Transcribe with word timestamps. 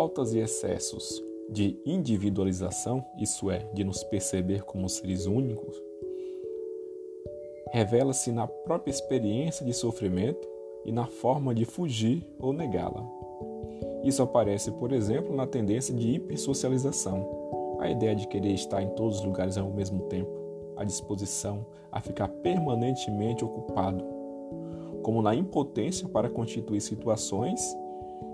faltas 0.00 0.32
e 0.32 0.38
excessos 0.38 1.22
de 1.50 1.78
individualização, 1.84 3.04
isso 3.18 3.50
é, 3.50 3.58
de 3.74 3.84
nos 3.84 4.02
perceber 4.02 4.62
como 4.62 4.88
seres 4.88 5.26
únicos, 5.26 5.76
revela-se 7.70 8.32
na 8.32 8.46
própria 8.46 8.90
experiência 8.90 9.62
de 9.62 9.74
sofrimento 9.74 10.48
e 10.86 10.90
na 10.90 11.04
forma 11.04 11.54
de 11.54 11.66
fugir 11.66 12.26
ou 12.38 12.50
negá-la. 12.50 13.06
Isso 14.02 14.22
aparece, 14.22 14.70
por 14.72 14.90
exemplo, 14.90 15.36
na 15.36 15.46
tendência 15.46 15.94
de 15.94 16.12
hipersocialização, 16.12 17.76
a 17.78 17.90
ideia 17.90 18.16
de 18.16 18.26
querer 18.26 18.54
estar 18.54 18.82
em 18.82 18.88
todos 18.94 19.18
os 19.18 19.24
lugares 19.26 19.58
ao 19.58 19.68
mesmo 19.68 20.04
tempo, 20.04 20.32
a 20.78 20.84
disposição 20.84 21.66
a 21.92 22.00
ficar 22.00 22.28
permanentemente 22.28 23.44
ocupado, 23.44 24.02
como 25.02 25.20
na 25.20 25.34
impotência 25.34 26.08
para 26.08 26.30
constituir 26.30 26.80
situações 26.80 27.60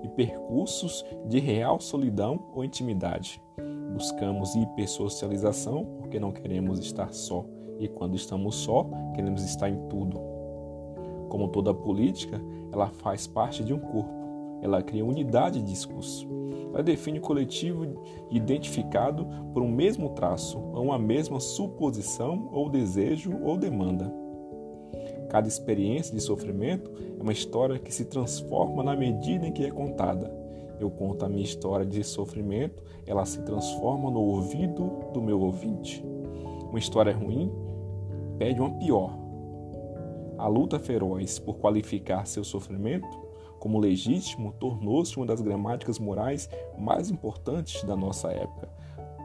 e 0.07 0.09
percursos 0.09 1.05
de 1.27 1.39
real 1.41 1.81
solidão 1.81 2.47
ou 2.55 2.65
intimidade. 2.65 3.43
Buscamos 3.93 4.55
hipersocialização 4.55 5.85
porque 5.99 6.21
não 6.21 6.31
queremos 6.31 6.79
estar 6.79 7.13
só, 7.13 7.45
e 7.79 7.89
quando 7.89 8.15
estamos 8.15 8.55
só, 8.57 8.89
queremos 9.15 9.45
estar 9.45 9.69
em 9.69 9.89
tudo. 9.89 10.21
Como 11.29 11.49
toda 11.49 11.75
política, 11.75 12.41
ela 12.73 12.89
faz 12.89 13.27
parte 13.27 13.65
de 13.65 13.75
um 13.75 13.79
corpo, 13.79 14.15
ela 14.63 14.83
cria 14.83 15.05
unidade 15.05 15.61
de 15.61 15.71
discurso. 15.71 16.27
Ela 16.73 16.83
define 16.83 17.19
o 17.19 17.23
coletivo 17.23 17.87
identificado 18.31 19.27
por 19.53 19.63
um 19.63 19.71
mesmo 19.71 20.11
traço, 20.11 20.59
ou 20.59 20.85
uma 20.85 20.99
mesma 20.99 21.41
suposição, 21.41 22.49
ou 22.53 22.69
desejo, 22.69 23.39
ou 23.43 23.57
demanda. 23.57 24.13
Cada 25.29 25.49
experiência 25.49 26.15
de 26.15 26.21
sofrimento 26.21 26.91
é 27.19 27.23
uma 27.23 27.33
história 27.33 27.79
que 27.79 27.93
se 27.93 28.05
transforma 28.05 28.83
na 28.83 28.97
medida 28.97 29.47
em 29.47 29.53
que 29.53 29.65
é 29.65 29.71
contada. 29.71 30.33
Eu 30.79 30.91
conto 30.91 31.25
a 31.25 31.29
minha 31.29 31.45
história 31.45 31.87
de 31.87 32.05
sofrimento, 32.05 32.83
ela 33.07 33.25
se 33.25 33.43
transforma 33.43 34.11
no 34.11 34.21
ouvido 34.21 35.11
do 35.13 35.23
meu 35.23 35.41
ouvinte. 35.41 36.05
Uma 36.69 36.79
história 36.79 37.15
ruim 37.15 37.51
pede 38.39 38.61
uma 38.61 38.71
pior. 38.79 39.17
A 40.39 40.47
luta 40.47 40.79
feroz 40.79 41.39
por 41.39 41.57
qualificar 41.57 42.27
seu 42.27 42.45
sofrimento 42.45 43.27
como 43.59 43.79
legítimo 43.79 44.53
tornou-se 44.61 45.17
uma 45.17 45.27
das 45.27 45.41
gramáticas 45.41 45.99
morais 45.99 46.49
mais 46.79 47.11
importantes 47.11 47.83
da 47.85 47.97
nossa 47.97 48.31
época. 48.31 48.69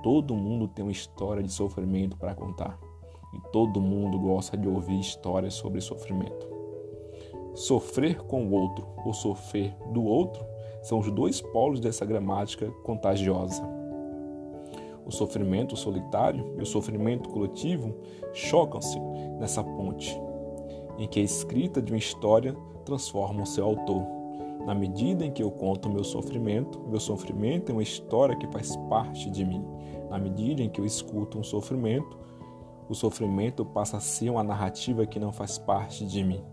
Todo 0.01 0.35
mundo 0.35 0.67
tem 0.69 0.83
uma 0.83 0.91
história 0.91 1.43
de 1.43 1.51
sofrimento 1.51 2.17
para 2.17 2.33
contar 2.33 2.79
e 3.33 3.39
todo 3.51 3.81
mundo 3.81 4.19
gosta 4.19 4.57
de 4.57 4.67
ouvir 4.67 4.99
histórias 4.99 5.53
sobre 5.53 5.81
sofrimento. 5.81 6.49
Sofrer 7.53 8.21
com 8.23 8.45
o 8.45 8.51
outro 8.51 8.87
ou 9.05 9.13
sofrer 9.13 9.75
do 9.91 10.03
outro 10.03 10.43
são 10.81 10.99
os 10.99 11.11
dois 11.11 11.41
polos 11.41 11.79
dessa 11.79 12.05
gramática 12.05 12.69
contagiosa. 12.83 13.61
O 15.05 15.11
sofrimento 15.11 15.75
solitário 15.75 16.55
e 16.57 16.61
o 16.61 16.65
sofrimento 16.65 17.29
coletivo 17.29 17.93
chocam-se 18.33 18.99
nessa 19.39 19.63
ponte, 19.63 20.17
em 20.97 21.07
que 21.07 21.19
a 21.19 21.23
escrita 21.23 21.81
de 21.81 21.91
uma 21.91 21.97
história 21.97 22.55
transforma 22.85 23.43
o 23.43 23.45
seu 23.45 23.65
autor. 23.65 24.05
Na 24.65 24.75
medida 24.75 25.25
em 25.25 25.31
que 25.31 25.41
eu 25.41 25.51
conto 25.51 25.89
meu 25.89 26.03
sofrimento, 26.03 26.79
meu 26.87 26.99
sofrimento 26.99 27.71
é 27.71 27.73
uma 27.73 27.83
história 27.83 28.35
que 28.35 28.47
faz 28.47 28.75
parte 28.89 29.29
de 29.29 29.43
mim. 29.43 29.65
Na 30.09 30.19
medida 30.19 30.61
em 30.61 30.69
que 30.69 30.79
eu 30.79 30.85
escuto 30.85 31.39
um 31.39 31.43
sofrimento, 31.43 32.17
o 32.91 32.93
sofrimento 32.93 33.63
passa 33.63 33.95
a 33.95 34.01
ser 34.01 34.29
uma 34.29 34.43
narrativa 34.43 35.05
que 35.05 35.17
não 35.17 35.31
faz 35.31 35.57
parte 35.57 36.05
de 36.05 36.21
mim. 36.25 36.43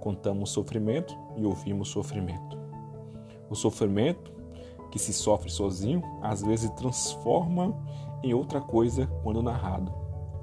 Contamos 0.00 0.48
sofrimento 0.48 1.14
e 1.36 1.44
ouvimos 1.44 1.88
sofrimento. 1.88 2.56
O 3.50 3.54
sofrimento 3.54 4.32
que 4.90 4.98
se 4.98 5.12
sofre 5.12 5.50
sozinho 5.50 6.02
às 6.22 6.42
vezes 6.42 6.70
transforma 6.70 7.76
em 8.22 8.32
outra 8.32 8.62
coisa 8.62 9.06
quando 9.22 9.42
narrado. 9.42 9.92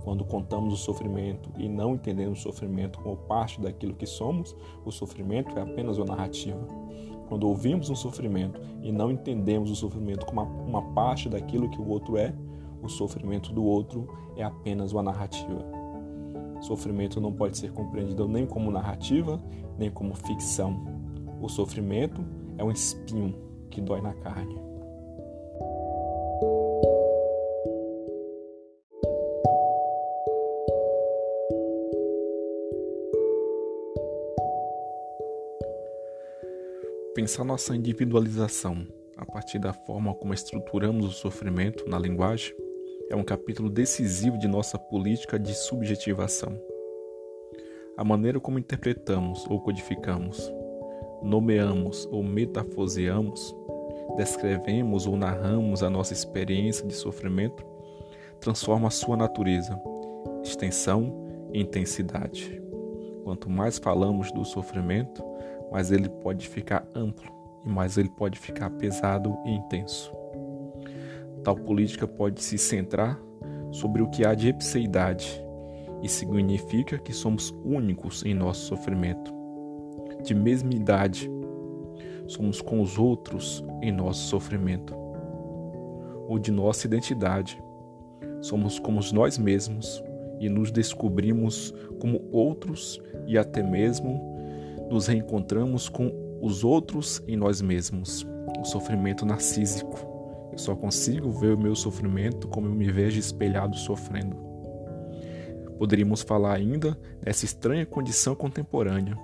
Quando 0.03 0.23
contamos 0.23 0.75
o 0.75 0.77
sofrimento 0.77 1.49
e 1.57 1.67
não 1.67 1.95
entendemos 1.95 2.37
o 2.37 2.43
sofrimento 2.43 2.99
como 2.99 3.17
parte 3.17 3.59
daquilo 3.59 3.95
que 3.95 4.05
somos, 4.05 4.55
o 4.85 4.91
sofrimento 4.91 5.57
é 5.57 5.63
apenas 5.63 5.97
uma 5.97 6.05
narrativa. 6.05 6.67
Quando 7.27 7.47
ouvimos 7.47 7.89
um 7.89 7.95
sofrimento 7.95 8.61
e 8.83 8.91
não 8.91 9.09
entendemos 9.09 9.71
o 9.71 9.75
sofrimento 9.75 10.23
como 10.23 10.43
uma, 10.43 10.93
parte 10.93 11.27
daquilo 11.27 11.67
que 11.67 11.81
o 11.81 11.87
outro 11.89 12.15
é, 12.15 12.31
o 12.81 12.89
sofrimento 12.89 13.53
do 13.53 13.63
outro 13.63 14.07
é 14.35 14.43
apenas 14.43 14.91
uma 14.91 15.03
narrativa. 15.03 15.63
Sofrimento 16.61 17.19
não 17.19 17.33
pode 17.33 17.57
ser 17.57 17.71
compreendido 17.71 18.27
nem 18.27 18.45
como 18.45 18.71
narrativa, 18.71 19.41
nem 19.77 19.89
como 19.89 20.13
ficção. 20.15 20.85
O 21.41 21.49
sofrimento 21.49 22.23
é 22.57 22.63
um 22.63 22.71
espinho 22.71 23.35
que 23.69 23.81
dói 23.81 24.01
na 24.01 24.13
carne. 24.13 24.59
Pensar 37.15 37.43
nossa 37.43 37.75
individualização 37.75 38.87
a 39.17 39.25
partir 39.25 39.59
da 39.59 39.73
forma 39.73 40.13
como 40.15 40.33
estruturamos 40.33 41.05
o 41.05 41.11
sofrimento 41.11 41.87
na 41.87 41.99
linguagem 41.99 42.55
é 43.11 43.15
um 43.15 43.23
capítulo 43.23 43.69
decisivo 43.69 44.37
de 44.37 44.47
nossa 44.47 44.79
política 44.79 45.37
de 45.37 45.53
subjetivação. 45.53 46.57
A 47.97 48.03
maneira 48.03 48.39
como 48.39 48.57
interpretamos 48.57 49.45
ou 49.49 49.59
codificamos, 49.59 50.51
nomeamos 51.21 52.07
ou 52.09 52.23
metafoseamos, 52.23 53.53
descrevemos 54.15 55.05
ou 55.05 55.17
narramos 55.17 55.83
a 55.83 55.89
nossa 55.89 56.13
experiência 56.13 56.87
de 56.87 56.93
sofrimento 56.93 57.69
transforma 58.39 58.87
a 58.87 58.91
sua 58.91 59.15
natureza, 59.15 59.79
extensão 60.43 61.27
e 61.53 61.61
intensidade. 61.61 62.59
Quanto 63.23 63.49
mais 63.49 63.77
falamos 63.77 64.31
do 64.31 64.43
sofrimento, 64.43 65.23
mais 65.71 65.91
ele 65.91 66.09
pode 66.09 66.49
ficar 66.49 66.87
amplo 66.95 67.31
e 67.63 67.69
mais 67.69 67.97
ele 67.97 68.09
pode 68.09 68.39
ficar 68.39 68.71
pesado 68.71 69.37
e 69.45 69.51
intenso. 69.51 70.11
Tal 71.43 71.55
política 71.55 72.07
pode 72.07 72.43
se 72.43 72.57
centrar 72.57 73.19
sobre 73.71 74.01
o 74.01 74.09
que 74.09 74.25
há 74.25 74.35
de 74.35 74.49
epseidade 74.49 75.43
e 76.03 76.09
significa 76.09 76.99
que 76.99 77.13
somos 77.13 77.51
únicos 77.63 78.23
em 78.23 78.33
nosso 78.33 78.65
sofrimento. 78.67 79.33
De 80.23 80.35
mesma 80.35 80.73
idade, 80.73 81.29
somos 82.27 82.61
com 82.61 82.81
os 82.81 82.97
outros 82.97 83.63
em 83.81 83.91
nosso 83.91 84.27
sofrimento. 84.27 84.95
Ou 86.27 86.37
de 86.37 86.51
nossa 86.51 86.85
identidade, 86.85 87.61
somos 88.41 88.77
como 88.77 88.99
nós 89.13 89.37
mesmos 89.37 90.03
e 90.39 90.47
nos 90.47 90.71
descobrimos 90.71 91.73
como 91.99 92.23
outros 92.31 93.01
e 93.27 93.37
até 93.37 93.63
mesmo 93.63 94.19
nos 94.89 95.07
reencontramos 95.07 95.89
com 95.89 96.11
os 96.41 96.63
outros 96.63 97.21
em 97.27 97.35
nós 97.35 97.61
mesmos. 97.61 98.25
O 98.59 98.65
sofrimento 98.65 99.25
narcísico 99.25 100.10
eu 100.51 100.57
só 100.57 100.75
consigo 100.75 101.31
ver 101.31 101.53
o 101.53 101.59
meu 101.59 101.75
sofrimento 101.75 102.47
como 102.47 102.67
eu 102.67 102.73
me 102.73 102.91
vejo 102.91 103.19
espelhado 103.19 103.75
sofrendo. 103.77 104.35
Poderíamos 105.77 106.21
falar 106.21 106.55
ainda 106.55 106.97
dessa 107.21 107.45
estranha 107.45 107.85
condição 107.85 108.35
contemporânea, 108.35 109.17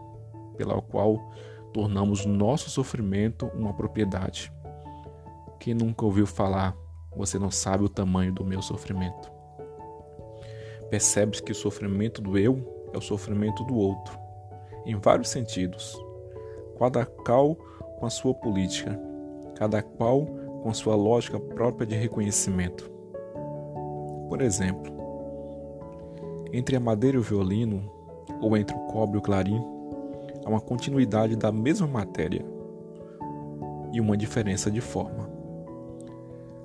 pela 0.58 0.82
qual 0.82 1.32
tornamos 1.74 2.26
nosso 2.26 2.70
sofrimento 2.70 3.46
uma 3.54 3.74
propriedade. 3.74 4.52
Quem 5.60 5.74
nunca 5.74 6.06
ouviu 6.06 6.26
falar, 6.26 6.76
você 7.16 7.38
não 7.38 7.52
sabe 7.52 7.84
o 7.84 7.90
tamanho 7.90 8.34
do 8.34 8.44
meu 8.44 8.62
sofrimento. 8.62 9.32
Percebes 10.90 11.42
que 11.42 11.52
o 11.52 11.56
sofrimento 11.56 12.22
do 12.22 12.38
eu 12.38 12.90
é 12.94 12.98
o 12.98 13.02
sofrimento 13.02 13.64
do 13.66 13.76
outro, 13.76 14.18
em 14.86 14.96
vários 14.96 15.30
sentidos, 15.30 16.00
cada 16.80 17.06
qual 17.06 17.56
com 18.00 18.06
a 18.06 18.10
sua 18.10 18.34
política, 18.34 18.98
cada 19.56 19.82
qual 19.82 20.26
com 20.68 20.74
sua 20.74 20.98
lógica 20.98 21.40
própria 21.40 21.88
de 21.88 21.96
reconhecimento. 21.96 22.92
Por 24.28 24.42
exemplo, 24.42 24.94
entre 26.52 26.76
a 26.76 26.80
madeira 26.82 27.16
e 27.16 27.20
o 27.22 27.24
violino, 27.24 27.90
ou 28.42 28.58
entre 28.58 28.76
o 28.76 28.80
cobre 28.88 29.16
e 29.16 29.20
o 29.20 29.22
clarim, 29.22 29.64
há 30.44 30.50
uma 30.50 30.60
continuidade 30.60 31.38
da 31.38 31.54
mesma 31.54 31.88
matéria 31.88 32.46
e 33.94 34.02
uma 34.02 34.18
diferença 34.18 34.70
de 34.70 34.82
forma. 34.82 35.30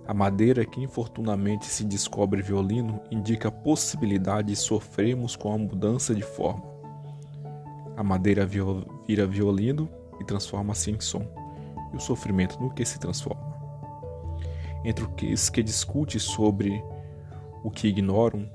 A 0.05 0.13
madeira 0.13 0.65
que 0.65 0.83
infortunadamente 0.83 1.67
se 1.67 1.85
descobre 1.85 2.43
violino 2.43 3.01
indica 3.09 3.51
a 3.51 3.53
possibilidade 3.53 4.49
de 4.49 4.57
sofrermos 4.57 5.37
com 5.37 5.55
a 5.55 5.59
mudança 5.59 6.13
de 6.13 6.23
forma. 6.23 6.65
A 7.97 8.03
madeira 8.03 8.45
vira 8.45 9.29
violino 9.29 9.89
e 10.21 10.25
transforma-se 10.25 10.91
em 10.91 10.99
som, 10.99 11.25
e 11.93 11.97
o 11.97 12.01
sofrimento 12.01 12.61
no 12.61 12.69
que 12.69 12.85
se 12.85 12.99
transforma 12.99 13.52
entre 14.85 15.05
os 15.33 15.49
que 15.49 15.63
discute 15.63 16.19
sobre 16.19 16.83
o 17.63 17.71
que 17.71 17.89
ignoram, 17.89 18.49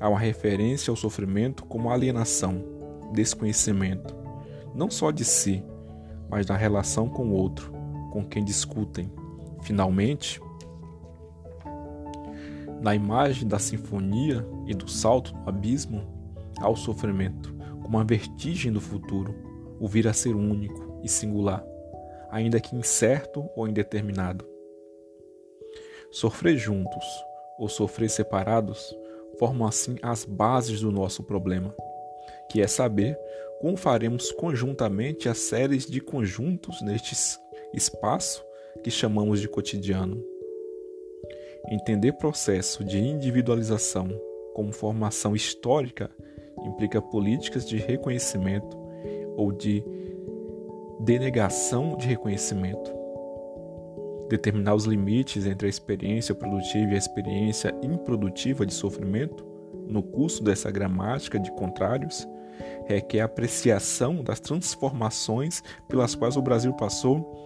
há 0.00 0.08
uma 0.08 0.18
referência 0.18 0.90
ao 0.90 0.96
sofrimento 0.96 1.64
como 1.64 1.90
alienação, 1.90 2.64
desconhecimento, 3.12 4.16
não 4.74 4.90
só 4.90 5.10
de 5.10 5.24
si, 5.24 5.64
mas 6.28 6.46
da 6.46 6.56
relação 6.56 7.08
com 7.08 7.28
o 7.28 7.32
outro, 7.32 7.72
com 8.12 8.24
quem 8.24 8.44
discutem, 8.44 9.10
Finalmente, 9.62 10.40
na 12.80 12.94
imagem 12.94 13.46
da 13.46 13.58
sinfonia 13.58 14.46
e 14.66 14.74
do 14.74 14.88
salto 14.88 15.34
no 15.34 15.48
abismo, 15.48 16.02
há 16.60 16.68
o 16.68 16.76
sofrimento, 16.76 17.54
como 17.82 17.98
a 17.98 18.04
vertigem 18.04 18.72
do 18.72 18.80
futuro, 18.80 19.34
o 19.80 19.88
vir 19.88 20.06
a 20.06 20.12
ser 20.12 20.34
único 20.34 21.00
e 21.02 21.08
singular, 21.08 21.64
ainda 22.30 22.60
que 22.60 22.76
incerto 22.76 23.48
ou 23.56 23.66
indeterminado. 23.66 24.46
Sofrer 26.10 26.56
juntos 26.56 27.04
ou 27.58 27.68
sofrer 27.68 28.08
separados 28.08 28.96
formam 29.38 29.66
assim 29.66 29.96
as 30.02 30.24
bases 30.24 30.80
do 30.80 30.90
nosso 30.90 31.22
problema, 31.22 31.74
que 32.50 32.60
é 32.60 32.66
saber 32.66 33.18
como 33.60 33.76
faremos 33.76 34.30
conjuntamente 34.32 35.28
as 35.28 35.38
séries 35.38 35.86
de 35.86 36.00
conjuntos 36.00 36.80
neste 36.82 37.14
espaço 37.74 38.44
que 38.82 38.90
chamamos 38.90 39.40
de 39.40 39.48
cotidiano. 39.48 40.22
Entender 41.70 42.12
processo 42.12 42.84
de 42.84 42.98
individualização 42.98 44.08
como 44.54 44.72
formação 44.72 45.36
histórica 45.36 46.10
implica 46.64 47.02
políticas 47.02 47.66
de 47.66 47.76
reconhecimento 47.76 48.76
ou 49.36 49.52
de 49.52 49.84
denegação 51.00 51.96
de 51.96 52.06
reconhecimento. 52.06 52.97
Determinar 54.28 54.74
os 54.74 54.84
limites 54.84 55.46
entre 55.46 55.66
a 55.66 55.70
experiência 55.70 56.34
produtiva 56.34 56.92
e 56.92 56.94
a 56.94 56.98
experiência 56.98 57.74
improdutiva 57.82 58.66
de 58.66 58.74
sofrimento 58.74 59.46
no 59.88 60.02
curso 60.02 60.42
dessa 60.42 60.70
gramática 60.70 61.38
de 61.38 61.50
contrários 61.52 62.26
requer 62.86 63.20
apreciação 63.20 64.22
das 64.22 64.40
transformações 64.40 65.62
pelas 65.86 66.14
quais 66.14 66.36
o 66.36 66.42
Brasil 66.42 66.72
passou 66.74 67.36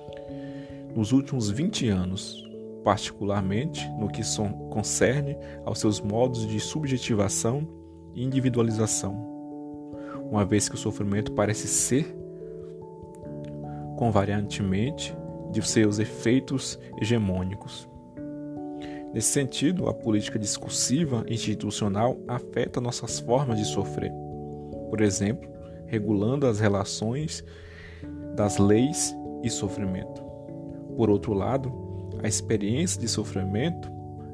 nos 0.95 1.13
últimos 1.13 1.51
20 1.51 1.89
anos, 1.89 2.49
particularmente 2.85 3.89
no 3.99 4.09
que 4.09 4.23
concerne 4.71 5.37
aos 5.65 5.79
seus 5.79 6.01
modos 6.01 6.47
de 6.47 6.61
subjetivação 6.61 7.67
e 8.15 8.23
individualização, 8.23 9.15
uma 10.31 10.45
vez 10.45 10.69
que 10.69 10.75
o 10.75 10.79
sofrimento 10.79 11.33
parece 11.33 11.67
ser, 11.67 12.15
convariantemente, 13.97 15.17
de 15.53 15.63
seus 15.67 15.99
efeitos 15.99 16.79
hegemônicos. 17.01 17.89
Nesse 19.13 19.29
sentido, 19.29 19.89
a 19.89 19.95
política 19.95 20.39
discursiva 20.39 21.25
institucional 21.29 22.19
afeta 22.27 22.81
nossas 22.81 23.21
formas 23.21 23.59
de 23.59 23.67
sofrer. 23.67 24.11
Por 24.89 25.03
exemplo, 25.03 25.51
regulando 25.87 26.47
as 26.47 26.59
relações 26.59 27.45
das 28.35 28.57
leis 28.57 29.15
e 29.43 29.51
sofrimento. 29.51 30.23
Por 30.97 31.11
outro 31.11 31.35
lado, 31.35 31.71
a 32.23 32.27
experiência 32.27 32.99
de 32.99 33.07
sofrimento 33.07 33.91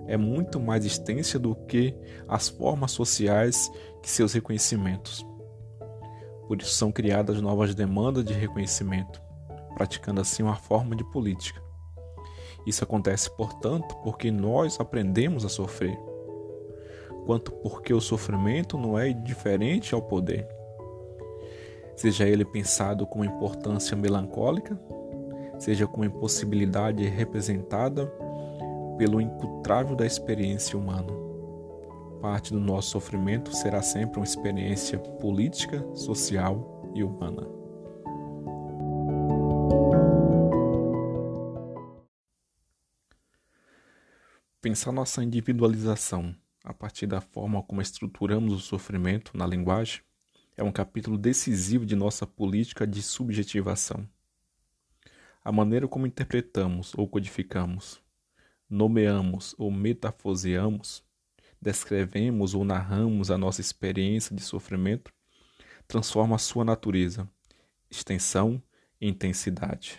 é 0.07 0.17
muito 0.17 0.61
mais 0.61 0.85
extensa 0.85 1.39
do 1.39 1.55
que 1.55 1.95
as 2.29 2.49
formas 2.49 2.93
sociais 2.93 3.71
que 4.01 4.09
seus 4.09 4.33
reconhecimentos. 4.33 5.27
Por 6.47 6.63
isso 6.63 6.71
são 6.71 6.93
criadas 6.93 7.43
novas 7.43 7.75
demandas 7.75 8.25
de 8.25 8.33
reconhecimento, 8.33 9.21
praticando 9.79 10.21
assim 10.21 10.43
uma 10.43 10.57
forma 10.57 10.95
de 10.95 11.05
política. 11.05 11.63
Isso 12.67 12.85
acontece, 12.85 13.31
portanto, 13.31 13.97
porque 14.03 14.31
nós 14.31 14.79
aprendemos 14.79 15.45
a 15.45 15.49
sofrer, 15.49 15.99
quanto 17.25 17.53
porque 17.53 17.95
o 17.95 18.01
sofrimento 18.01 18.77
não 18.77 18.99
é 18.99 19.09
indiferente 19.09 19.95
ao 19.95 20.03
poder. 20.03 20.47
Seja 21.97 22.29
ele 22.29 22.45
pensado 22.45 23.07
com 23.07 23.25
importância 23.25 23.97
melancólica 23.97 24.79
seja 25.59 25.87
com 25.87 26.05
impossibilidade 26.05 27.05
representada 27.07 28.07
pelo 28.97 29.21
incutável 29.21 29.95
da 29.95 30.07
experiência 30.07 30.79
humana. 30.79 31.13
Parte 32.21 32.53
do 32.53 32.61
nosso 32.61 32.91
sofrimento 32.91 33.55
será 33.55 33.83
sempre 33.83 34.19
uma 34.19 34.25
experiência 34.25 34.99
política, 34.99 35.85
social 35.95 36.91
e 36.95 37.03
humana. 37.03 37.58
Pensar 44.69 44.93
nossa 44.93 45.25
individualização 45.25 46.37
a 46.63 46.75
partir 46.75 47.07
da 47.07 47.23
forma 47.23 47.63
como 47.63 47.81
estruturamos 47.81 48.53
o 48.53 48.59
sofrimento 48.61 49.35
na 49.35 49.47
linguagem 49.47 50.03
é 50.59 50.63
um 50.63 50.71
capítulo 50.71 51.17
decisivo 51.17 51.87
de 51.87 51.97
nossa 51.97 52.27
política 52.27 52.87
de 52.87 53.03
subjetivação 53.03 54.07
a 55.43 55.51
maneira 55.51 55.89
como 55.89 56.07
interpretamos 56.07 56.93
ou 56.99 57.09
codificamos, 57.09 57.99
nomeamos 58.69 59.55
ou 59.57 59.71
metafoseamos, 59.71 61.03
descrevemos 61.59 62.53
ou 62.53 62.63
narramos 62.63 63.31
a 63.31 63.39
nossa 63.39 63.63
experiência 63.63 64.37
de 64.37 64.43
sofrimento, 64.43 65.11
transforma 65.87 66.37
a 66.37 66.39
sua 66.39 66.63
natureza, 66.63 67.27
extensão 67.91 68.63
e 69.01 69.09
intensidade. 69.09 69.99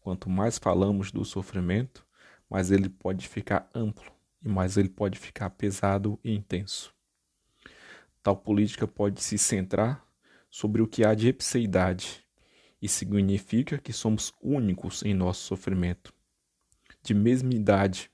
Quanto 0.00 0.30
mais 0.30 0.56
falamos 0.56 1.12
do 1.12 1.22
sofrimento, 1.22 2.08
mais 2.50 2.72
ele 2.72 2.88
pode 2.88 3.28
ficar 3.28 3.70
amplo 3.72 4.10
e 4.42 4.48
mais 4.48 4.76
ele 4.76 4.88
pode 4.88 5.18
ficar 5.18 5.48
pesado 5.50 6.18
e 6.24 6.34
intenso. 6.34 6.92
Tal 8.22 8.36
política 8.36 8.86
pode 8.88 9.22
se 9.22 9.38
centrar 9.38 10.04
sobre 10.50 10.82
o 10.82 10.86
que 10.86 11.04
há 11.04 11.14
de 11.14 11.28
epseidade 11.28 12.26
e 12.82 12.88
significa 12.88 13.78
que 13.78 13.92
somos 13.92 14.34
únicos 14.42 15.02
em 15.04 15.14
nosso 15.14 15.42
sofrimento. 15.44 16.12
De 17.02 17.14
mesma 17.14 17.54
idade, 17.54 18.10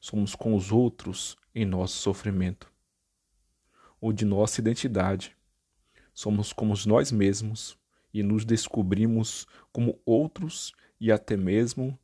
somos 0.00 0.34
com 0.34 0.54
os 0.54 0.72
outros 0.72 1.36
em 1.54 1.64
nosso 1.64 1.96
sofrimento. 1.98 2.72
Ou 4.00 4.12
de 4.12 4.24
nossa 4.24 4.60
identidade, 4.60 5.36
somos 6.12 6.52
como 6.52 6.74
nós 6.86 7.12
mesmos 7.12 7.78
e 8.12 8.22
nos 8.22 8.44
descobrimos 8.44 9.46
como 9.72 10.00
outros 10.04 10.72
e 11.00 11.10
até 11.10 11.36
mesmo 11.36 11.98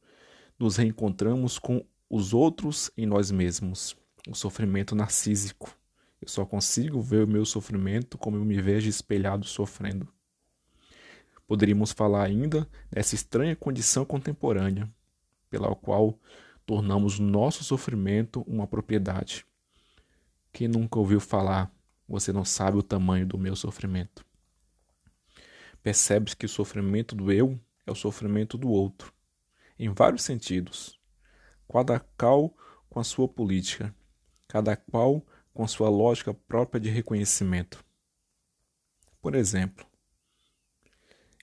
nos 0.61 0.77
reencontramos 0.77 1.59
com 1.59 1.83
os 2.09 2.35
outros 2.35 2.91
em 2.95 3.07
nós 3.07 3.31
mesmos. 3.31 3.97
O 4.29 4.35
sofrimento 4.35 4.95
narcísico. 4.95 5.75
Eu 6.21 6.29
só 6.29 6.45
consigo 6.45 7.01
ver 7.01 7.25
o 7.25 7.27
meu 7.27 7.47
sofrimento 7.47 8.19
como 8.19 8.37
eu 8.37 8.45
me 8.45 8.61
vejo 8.61 8.87
espelhado 8.87 9.47
sofrendo. 9.47 10.07
Poderíamos 11.47 11.93
falar 11.93 12.25
ainda 12.25 12.69
dessa 12.91 13.15
estranha 13.15 13.57
condição 13.57 14.05
contemporânea, 14.05 14.89
pela 15.49 15.75
qual 15.75 16.21
tornamos 16.67 17.19
nosso 17.19 17.65
sofrimento 17.65 18.43
uma 18.43 18.67
propriedade. 18.67 19.47
Quem 20.53 20.69
nunca 20.69 20.99
ouviu 20.99 21.21
falar, 21.21 21.73
você 22.07 22.35
não 22.35 22.45
sabe 22.45 22.77
o 22.77 22.83
tamanho 22.83 23.27
do 23.27 23.39
meu 23.39 23.57
sofrimento. 23.57 24.27
Percebes 25.83 26.35
que 26.35 26.45
o 26.45 26.49
sofrimento 26.51 27.15
do 27.15 27.33
eu 27.33 27.59
é 27.87 27.91
o 27.91 27.95
sofrimento 27.95 28.59
do 28.59 28.69
outro, 28.69 29.13
em 29.81 29.89
vários 29.89 30.23
sentidos, 30.23 31.01
cada 31.73 31.99
qual 31.99 32.55
com 32.91 33.01
a 33.01 33.05
sua 33.05 33.27
política, 33.27 33.95
cada 34.47 34.77
qual 34.77 35.25
com 35.55 35.65
a 35.65 35.69
sua 35.69 35.89
lógica 35.89 36.35
própria 36.35 36.79
de 36.79 36.91
reconhecimento. 36.91 37.83
Por 39.23 39.35
exemplo, 39.35 39.87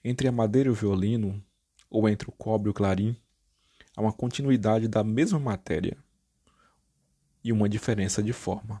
entre 0.04 0.28
a 0.28 0.32
madeira 0.32 0.68
e 0.68 0.72
o 0.72 0.74
violino, 0.74 1.44
ou 1.90 2.08
entre 2.08 2.28
o 2.28 2.32
cobre 2.32 2.68
e 2.68 2.70
o 2.70 2.74
clarim, 2.74 3.16
há 3.96 4.00
uma 4.00 4.12
continuidade 4.12 4.86
da 4.86 5.02
mesma 5.02 5.40
matéria 5.40 5.98
e 7.42 7.50
uma 7.50 7.68
diferença 7.68 8.22
de 8.22 8.32
forma. 8.32 8.80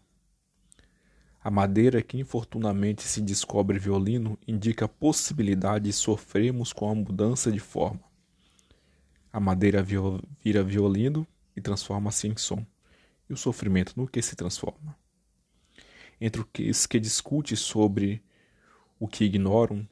A 1.42 1.50
madeira 1.50 2.00
que 2.00 2.16
infortunadamente 2.16 3.02
se 3.02 3.20
descobre 3.20 3.76
violino 3.76 4.38
indica 4.46 4.84
a 4.84 4.88
possibilidade 4.88 5.86
de 5.86 5.92
sofrermos 5.92 6.72
com 6.72 6.88
a 6.88 6.94
mudança 6.94 7.50
de 7.50 7.58
forma. 7.58 8.07
A 9.32 9.40
madeira 9.40 9.82
vira 9.82 10.62
violino 10.62 11.26
e 11.54 11.60
transforma-se 11.60 12.28
em 12.28 12.36
som, 12.36 12.64
e 13.28 13.32
o 13.32 13.36
sofrimento 13.36 13.92
no 13.96 14.08
que 14.08 14.22
se 14.22 14.34
transforma. 14.34 14.96
Entre 16.20 16.44
os 16.70 16.86
que 16.86 16.98
discute 16.98 17.56
sobre 17.56 18.22
o 18.98 19.06
que 19.06 19.24
ignoram, 19.24 19.86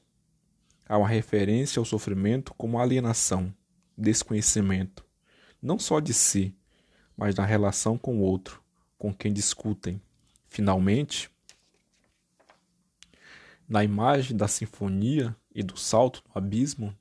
Há 0.88 0.96
uma 0.98 1.08
referência 1.08 1.80
ao 1.80 1.84
sofrimento 1.84 2.54
como 2.54 2.78
alienação, 2.78 3.52
desconhecimento, 3.98 5.04
não 5.60 5.80
só 5.80 5.98
de 5.98 6.14
si, 6.14 6.54
mas 7.16 7.34
na 7.34 7.44
relação 7.44 7.98
com 7.98 8.18
o 8.18 8.20
outro, 8.20 8.62
com 8.96 9.12
quem 9.12 9.32
discutem. 9.32 10.00
Finalmente, 10.48 11.28
na 13.68 13.82
imagem 13.82 14.36
da 14.36 14.46
sinfonia 14.46 15.34
e 15.52 15.60
do 15.60 15.76
salto 15.76 16.22
no 16.28 16.38
abismo, 16.38 16.96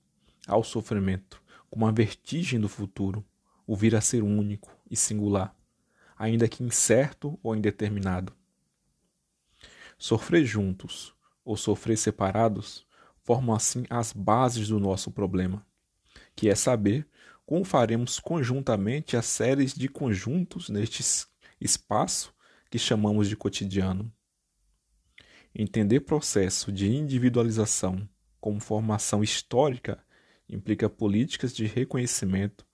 há 0.48 0.58
o 0.58 0.64
sofrimento, 0.64 1.40
como 1.76 1.88
a 1.88 1.92
vertigem 1.92 2.58
do 2.58 2.70
futuro, 2.70 3.22
o 3.68 3.76
vir 3.76 3.98
a 3.98 4.00
ser 4.00 4.24
único 4.24 4.72
e 4.90 4.96
singular, 4.96 5.54
ainda 6.18 6.48
que 6.48 6.64
incerto 6.64 7.38
ou 7.44 7.54
indeterminado. 7.54 8.34
Sofrer 9.98 10.46
juntos 10.46 11.14
ou 11.44 11.58
sofrer 11.58 11.98
separados 11.98 12.88
formam 13.24 13.54
assim 13.54 13.84
as 13.90 14.14
bases 14.14 14.70
do 14.70 14.80
nosso 14.80 15.12
problema, 15.12 15.68
que 16.34 16.48
é 16.48 16.56
saber 16.56 17.06
como 17.46 17.66
faremos 17.66 18.22
conjuntamente 18.22 19.18
as 19.18 19.26
séries 19.26 19.74
de 19.74 19.90
conjuntos 19.90 20.70
neste 20.70 21.04
espaço 21.60 22.34
que 22.72 22.80
chamamos 22.80 23.28
de 23.28 23.36
cotidiano. 23.36 24.10
Entender 25.54 26.00
processo 26.00 26.72
de 26.72 26.90
individualização 26.90 28.08
como 28.40 28.62
formação 28.62 29.22
histórica 29.22 30.05
implica 30.50 30.90
políticas 30.90 31.54
de 31.54 31.66
reconhecimento 31.66 32.66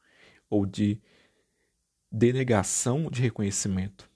ou 0.49 0.65
de 0.65 1.01
denegação 2.11 3.09
de 3.09 3.21
reconhecimento. 3.21 4.09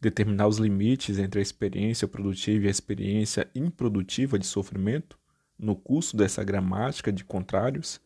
Determinar 0.00 0.46
os 0.46 0.58
limites 0.58 1.18
entre 1.18 1.40
a 1.40 1.42
experiência 1.42 2.06
produtiva 2.08 2.64
e 2.64 2.68
a 2.68 2.70
experiência 2.70 3.50
improdutiva 3.54 4.38
de 4.38 4.46
sofrimento, 4.46 5.18
no 5.58 5.76
curso 5.76 6.16
dessa 6.16 6.42
gramática 6.42 7.12
de 7.12 7.24
contrários, 7.24 8.00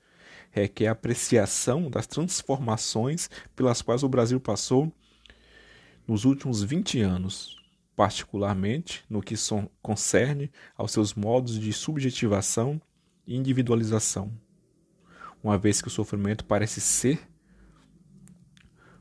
requer 0.51 0.89
apreciação 0.89 1.91
das 1.91 2.07
transformações 2.07 3.29
pelas 3.55 3.83
quais 3.83 4.03
o 4.03 4.09
Brasil 4.09 4.41
passou 4.41 4.93
nos 6.07 6.25
últimos 6.25 6.63
20 6.63 7.01
anos, 7.01 7.57
particularmente 7.95 9.05
no 9.09 9.23
que 9.23 9.35
concerne 9.81 10.51
aos 10.77 10.93
seus 10.93 11.15
modos 11.15 11.59
de 11.59 11.73
subjetivação 11.73 12.81
individualização, 13.27 14.33
uma 15.43 15.59
vez 15.59 15.81
que 15.81 15.89
o 15.89 15.91
sofrimento 15.91 16.45
parece 16.45 16.81
ser 16.81 17.21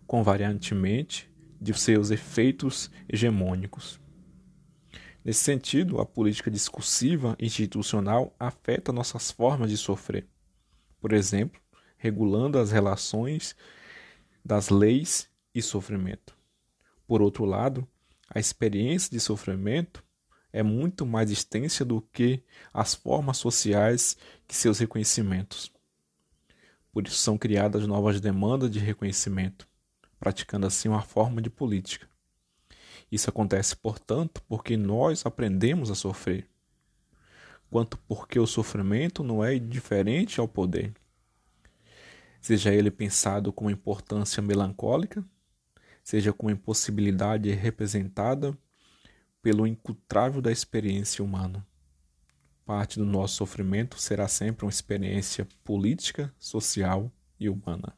convariantemente 0.05 1.31
de 1.59 1.73
seus 1.73 2.11
efeitos 2.11 2.91
hegemônicos. 3.07 3.99
Nesse 5.23 5.39
sentido, 5.39 6.01
a 6.01 6.05
política 6.05 6.51
discursiva 6.51 7.35
institucional 7.39 8.35
afeta 8.37 8.91
nossas 8.91 9.31
formas 9.31 9.69
de 9.69 9.77
sofrer. 9.77 10.27
Por 10.99 11.13
exemplo, 11.13 11.61
regulando 11.95 12.59
as 12.59 12.71
relações 12.71 13.55
das 14.43 14.69
leis 14.69 15.29
e 15.55 15.61
sofrimento. 15.61 16.35
Por 17.07 17.21
outro 17.21 17.45
lado, 17.45 17.87
a 18.29 18.39
experiência 18.39 19.09
de 19.09 19.19
sofrimento 19.19 20.03
é 20.53 20.63
muito 20.63 21.05
mais 21.05 21.29
extensa 21.29 21.83
do 21.83 21.99
que 21.99 22.41
as 22.73 22.95
formas 22.95 23.37
sociais 23.37 24.15
que 24.47 24.55
seus 24.55 24.79
reconhecimentos. 24.79 25.69
Por 26.91 27.05
isso 27.05 27.17
são 27.17 27.37
criadas 27.37 27.85
novas 27.85 28.21
demandas 28.21 28.71
de 28.71 28.79
reconhecimento 28.79 29.67
praticando 30.23 30.65
assim 30.65 30.87
uma 30.87 31.01
forma 31.01 31.41
de 31.41 31.49
política. 31.49 32.07
Isso 33.11 33.29
acontece, 33.29 33.75
portanto, 33.75 34.41
porque 34.47 34.77
nós 34.77 35.25
aprendemos 35.25 35.91
a 35.91 35.95
sofrer, 35.95 36.47
quanto 37.69 37.97
porque 38.07 38.39
o 38.39 38.47
sofrimento 38.47 39.21
não 39.21 39.43
é 39.43 39.53
indiferente 39.53 40.39
ao 40.39 40.47
poder. 40.47 40.93
Seja 42.39 42.73
ele 42.73 42.89
pensado 42.89 43.51
com 43.51 43.69
importância 43.69 44.41
melancólica, 44.41 45.21
seja 46.01 46.31
com 46.31 46.49
impossibilidade 46.49 47.51
representada 47.51 48.57
pelo 49.43 49.67
incultrável 49.67 50.41
da 50.41 50.51
experiência 50.51 51.23
humana. 51.23 51.67
Parte 52.65 52.97
do 52.97 53.05
nosso 53.05 53.35
sofrimento 53.35 53.99
será 53.99 54.27
sempre 54.29 54.65
uma 54.65 54.71
experiência 54.71 55.45
política, 55.65 56.33
social 56.39 57.11
e 57.37 57.49
humana. 57.49 57.93